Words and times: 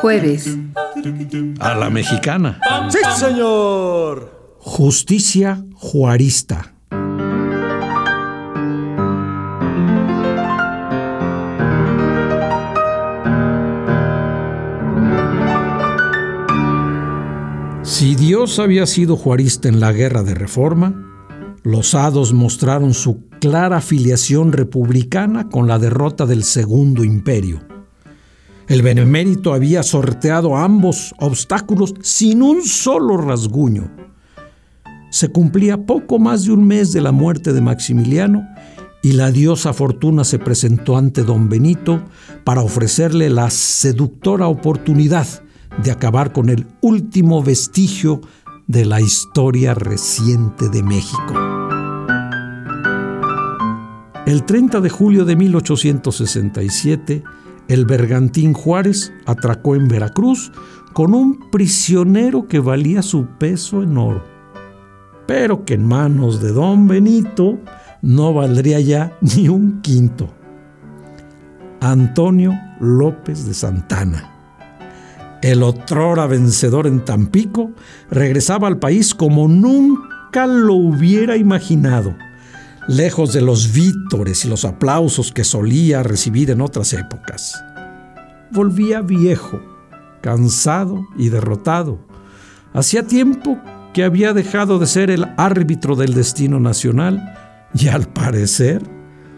Jueves. 0.00 0.56
A 1.60 1.74
la 1.74 1.90
mexicana. 1.90 2.60
Sí, 2.88 2.98
señor. 3.16 4.56
Justicia 4.58 5.64
juarista. 5.74 6.74
Si 17.82 18.14
Dios 18.14 18.60
había 18.60 18.86
sido 18.86 19.16
juarista 19.16 19.68
en 19.68 19.80
la 19.80 19.92
guerra 19.92 20.22
de 20.22 20.34
reforma, 20.34 20.94
los 21.64 21.94
hados 21.94 22.32
mostraron 22.32 22.94
su 22.94 23.27
clara 23.38 23.78
afiliación 23.78 24.52
republicana 24.52 25.48
con 25.48 25.66
la 25.66 25.78
derrota 25.78 26.26
del 26.26 26.44
Segundo 26.44 27.04
Imperio. 27.04 27.60
El 28.68 28.82
benemérito 28.82 29.54
había 29.54 29.82
sorteado 29.82 30.56
ambos 30.56 31.14
obstáculos 31.18 31.94
sin 32.02 32.42
un 32.42 32.62
solo 32.62 33.16
rasguño. 33.16 33.90
Se 35.10 35.28
cumplía 35.28 35.86
poco 35.86 36.18
más 36.18 36.44
de 36.44 36.52
un 36.52 36.66
mes 36.66 36.92
de 36.92 37.00
la 37.00 37.12
muerte 37.12 37.52
de 37.54 37.62
Maximiliano 37.62 38.46
y 39.02 39.12
la 39.12 39.30
diosa 39.30 39.72
Fortuna 39.72 40.24
se 40.24 40.38
presentó 40.38 40.98
ante 40.98 41.22
don 41.22 41.48
Benito 41.48 42.02
para 42.44 42.62
ofrecerle 42.62 43.30
la 43.30 43.48
seductora 43.48 44.48
oportunidad 44.48 45.26
de 45.82 45.90
acabar 45.90 46.32
con 46.32 46.50
el 46.50 46.66
último 46.82 47.42
vestigio 47.42 48.20
de 48.66 48.84
la 48.84 49.00
historia 49.00 49.72
reciente 49.72 50.68
de 50.68 50.82
México. 50.82 51.67
El 54.28 54.44
30 54.44 54.82
de 54.82 54.90
julio 54.90 55.24
de 55.24 55.36
1867, 55.36 57.24
el 57.66 57.86
bergantín 57.86 58.52
Juárez 58.52 59.10
atracó 59.24 59.74
en 59.74 59.88
Veracruz 59.88 60.52
con 60.92 61.14
un 61.14 61.48
prisionero 61.50 62.46
que 62.46 62.58
valía 62.58 63.00
su 63.00 63.24
peso 63.38 63.82
en 63.82 63.96
oro, 63.96 64.22
pero 65.26 65.64
que 65.64 65.72
en 65.72 65.86
manos 65.86 66.42
de 66.42 66.52
don 66.52 66.86
Benito 66.88 67.58
no 68.02 68.34
valdría 68.34 68.80
ya 68.80 69.16
ni 69.22 69.48
un 69.48 69.80
quinto. 69.80 70.28
Antonio 71.80 72.52
López 72.80 73.46
de 73.46 73.54
Santana. 73.54 74.30
El 75.40 75.62
otrora 75.62 76.26
vencedor 76.26 76.86
en 76.86 77.02
Tampico 77.02 77.70
regresaba 78.10 78.68
al 78.68 78.78
país 78.78 79.14
como 79.14 79.48
nunca 79.48 80.46
lo 80.46 80.74
hubiera 80.74 81.38
imaginado, 81.38 82.14
lejos 82.88 83.32
de 83.32 83.42
los 83.42 83.72
vítores 83.72 84.44
y 84.44 84.48
los 84.48 84.64
aplausos 84.64 85.30
que 85.30 85.44
solía 85.44 86.02
recibir 86.02 86.50
en 86.50 86.60
otras 86.60 86.92
épocas. 86.92 87.62
Volvía 88.50 89.02
viejo, 89.02 89.60
cansado 90.20 91.06
y 91.16 91.28
derrotado. 91.28 92.00
Hacía 92.72 93.06
tiempo 93.06 93.58
que 93.94 94.02
había 94.02 94.32
dejado 94.32 94.78
de 94.78 94.86
ser 94.86 95.10
el 95.10 95.26
árbitro 95.36 95.94
del 95.94 96.14
destino 96.14 96.58
nacional 96.58 97.34
y 97.74 97.88
al 97.88 98.08
parecer 98.08 98.82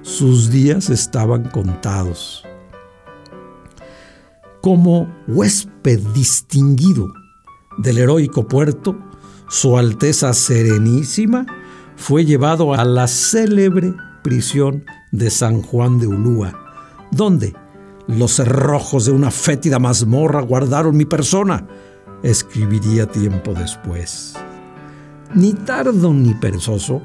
sus 0.02 0.50
días 0.50 0.88
estaban 0.88 1.44
contados 1.50 2.44
como 4.60 5.08
huésped 5.26 6.00
distinguido 6.14 7.12
del 7.78 7.98
heroico 7.98 8.46
puerto, 8.46 8.98
Su 9.48 9.78
Alteza 9.78 10.32
Serenísima 10.32 11.46
fue 12.00 12.24
llevado 12.24 12.72
a 12.72 12.82
la 12.86 13.06
célebre 13.06 13.92
prisión 14.22 14.84
de 15.12 15.28
San 15.28 15.60
Juan 15.60 15.98
de 15.98 16.06
Ulúa, 16.06 16.58
donde 17.10 17.54
los 18.06 18.36
cerrojos 18.36 19.04
de 19.04 19.12
una 19.12 19.30
fétida 19.30 19.78
mazmorra 19.78 20.40
guardaron 20.40 20.96
mi 20.96 21.04
persona, 21.04 21.66
escribiría 22.22 23.04
tiempo 23.04 23.52
después. 23.52 24.34
Ni 25.34 25.52
tardo 25.52 26.14
ni 26.14 26.32
perezoso, 26.32 27.02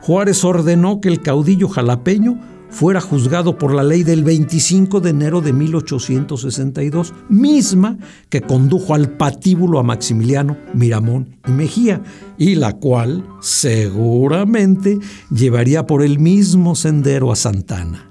Juárez 0.00 0.42
ordenó 0.42 1.00
que 1.00 1.08
el 1.08 1.22
caudillo 1.22 1.68
jalapeño 1.68 2.40
fuera 2.72 3.00
juzgado 3.00 3.58
por 3.58 3.74
la 3.74 3.82
ley 3.82 4.02
del 4.02 4.24
25 4.24 5.00
de 5.00 5.10
enero 5.10 5.40
de 5.42 5.52
1862, 5.52 7.14
misma 7.28 7.98
que 8.30 8.40
condujo 8.40 8.94
al 8.94 9.10
patíbulo 9.10 9.78
a 9.78 9.82
Maximiliano, 9.82 10.56
Miramón 10.72 11.36
y 11.46 11.50
Mejía, 11.52 12.02
y 12.38 12.54
la 12.54 12.72
cual 12.72 13.24
seguramente 13.40 14.98
llevaría 15.30 15.86
por 15.86 16.02
el 16.02 16.18
mismo 16.18 16.74
sendero 16.74 17.30
a 17.30 17.36
Santana. 17.36 18.10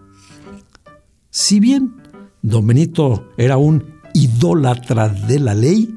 Si 1.31 1.59
bien 1.59 1.95
don 2.43 2.67
Benito 2.67 3.31
era 3.37 3.57
un 3.57 3.83
idólatra 4.13 5.09
de 5.09 5.39
la 5.39 5.55
ley, 5.55 5.95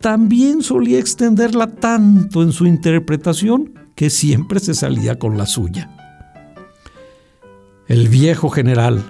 también 0.00 0.62
solía 0.62 0.98
extenderla 0.98 1.68
tanto 1.68 2.42
en 2.42 2.52
su 2.52 2.66
interpretación 2.66 3.72
que 3.94 4.10
siempre 4.10 4.60
se 4.60 4.74
salía 4.74 5.18
con 5.18 5.38
la 5.38 5.46
suya. 5.46 5.95
El 7.88 8.08
viejo 8.08 8.50
general, 8.50 9.00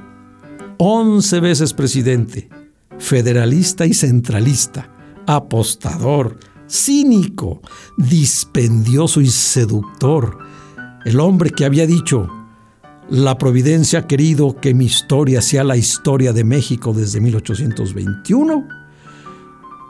once 0.77 1.41
veces 1.41 1.73
presidente, 1.73 2.51
federalista 2.99 3.87
y 3.87 3.95
centralista, 3.95 4.91
apostador, 5.27 6.39
cínico, 6.69 7.63
dispendioso 7.97 9.23
y 9.23 9.29
seductor, 9.29 10.37
el 11.07 11.21
hombre 11.21 11.53
que 11.53 11.65
había 11.65 11.87
dicho, 11.87 12.29
la 13.09 13.39
providencia 13.39 14.01
ha 14.01 14.07
querido 14.07 14.61
que 14.61 14.75
mi 14.75 14.85
historia 14.85 15.41
sea 15.41 15.65
la 15.65 15.79
historia 15.79 16.35
de 16.35 16.45
México 16.45 16.93
desde 16.93 17.23
1821, 17.23 18.69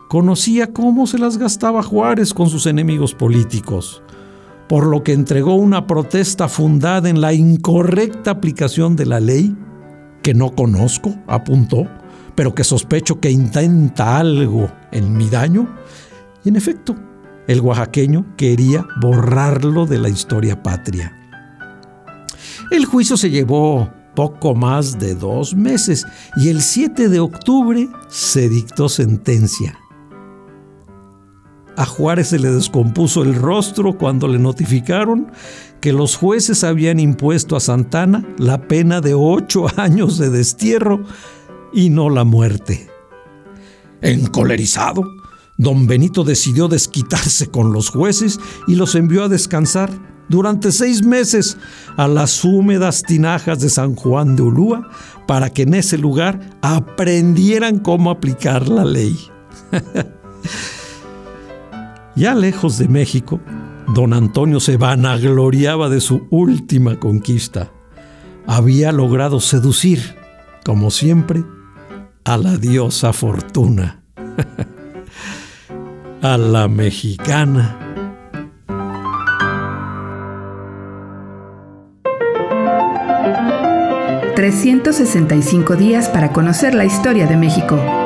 conocía 0.08 0.72
cómo 0.72 1.08
se 1.08 1.18
las 1.18 1.38
gastaba 1.38 1.82
Juárez 1.82 2.32
con 2.32 2.48
sus 2.48 2.66
enemigos 2.66 3.14
políticos 3.14 4.00
por 4.69 4.87
lo 4.87 5.03
que 5.03 5.12
entregó 5.12 5.54
una 5.54 5.87
protesta 5.87 6.49
fundada 6.49 7.09
en 7.09 7.21
la 7.21 7.32
incorrecta 7.32 8.32
aplicación 8.32 8.97
de 8.97 9.06
la 9.06 9.21
ley, 9.21 9.56
que 10.22 10.34
no 10.34 10.54
conozco, 10.54 11.15
apuntó, 11.27 11.87
pero 12.34 12.54
que 12.54 12.65
sospecho 12.65 13.21
que 13.21 13.31
intenta 13.31 14.19
algo 14.19 14.71
en 14.93 15.16
mi 15.16 15.28
daño. 15.28 15.69
Y 16.44 16.49
en 16.49 16.56
efecto, 16.56 16.97
el 17.47 17.60
oaxaqueño 17.60 18.37
quería 18.37 18.87
borrarlo 19.00 19.87
de 19.87 19.99
la 19.99 20.09
historia 20.09 20.62
patria. 20.62 21.12
El 22.71 22.84
juicio 22.84 23.16
se 23.16 23.31
llevó 23.31 23.91
poco 24.15 24.54
más 24.54 24.98
de 24.98 25.15
dos 25.15 25.54
meses 25.54 26.04
y 26.37 26.48
el 26.48 26.62
7 26.62 27.09
de 27.09 27.21
octubre 27.21 27.88
se 28.09 28.48
dictó 28.48 28.88
sentencia. 28.88 29.78
A 31.76 31.84
Juárez 31.84 32.28
se 32.28 32.38
le 32.38 32.50
descompuso 32.50 33.22
el 33.22 33.34
rostro 33.34 33.98
cuando 33.98 34.28
le 34.28 34.38
notificaron 34.38 35.30
que 35.80 35.92
los 35.92 36.16
jueces 36.16 36.64
habían 36.64 36.98
impuesto 36.98 37.54
a 37.54 37.60
Santana 37.60 38.24
la 38.38 38.62
pena 38.66 39.02
de 39.02 39.12
ocho 39.14 39.66
años 39.76 40.16
de 40.16 40.30
destierro 40.30 41.04
y 41.74 41.90
no 41.90 42.08
la 42.08 42.24
muerte. 42.24 42.88
Encolerizado, 44.00 45.02
don 45.58 45.86
Benito 45.86 46.24
decidió 46.24 46.68
desquitarse 46.68 47.48
con 47.48 47.72
los 47.72 47.90
jueces 47.90 48.40
y 48.66 48.74
los 48.76 48.94
envió 48.94 49.24
a 49.24 49.28
descansar 49.28 49.90
durante 50.28 50.72
seis 50.72 51.04
meses 51.04 51.58
a 51.96 52.08
las 52.08 52.42
húmedas 52.42 53.02
tinajas 53.02 53.60
de 53.60 53.68
San 53.68 53.94
Juan 53.94 54.34
de 54.34 54.42
Ulúa 54.42 54.88
para 55.26 55.50
que 55.50 55.62
en 55.62 55.74
ese 55.74 55.98
lugar 55.98 56.58
aprendieran 56.62 57.78
cómo 57.78 58.10
aplicar 58.10 58.68
la 58.68 58.84
ley. 58.84 59.16
Ya 62.16 62.34
lejos 62.34 62.78
de 62.78 62.89
México, 62.89 63.41
don 63.95 64.15
Antonio 64.15 64.59
se 64.59 64.78
vanagloriaba 64.78 65.91
de 65.91 66.01
su 66.01 66.27
última 66.30 66.98
conquista. 66.98 67.71
Había 68.47 68.91
logrado 68.91 69.39
seducir, 69.39 70.16
como 70.65 70.91
siempre, 70.91 71.45
a 72.24 72.39
la 72.39 72.57
diosa 72.57 73.13
Fortuna, 73.13 74.03
a 76.22 76.39
la 76.39 76.68
mexicana. 76.68 77.83
...365 84.36 85.77
días 85.77 86.10
para 86.10 86.30
conocer 86.33 86.74
la 86.74 86.84
historia 86.84 87.27
de 87.27 87.36
México... 87.36 88.05